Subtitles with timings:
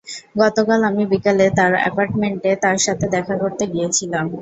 [0.39, 4.25] গতকাল, আমি বিকেলে তার অ্যাপার্টমেন্টে তার সাথে দেখা করতে গিয়েছিলাম।